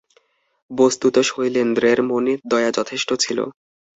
[0.71, 3.39] বস্তুত শৈলেন্দ্রের মনে দয়া যথেষ্ট ছিল।